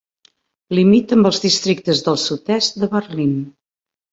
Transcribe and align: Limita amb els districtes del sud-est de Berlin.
Limita 0.77 1.17
amb 1.17 1.29
els 1.31 1.41
districtes 1.43 2.01
del 2.09 2.17
sud-est 2.27 2.81
de 2.85 2.91
Berlin. 2.99 3.37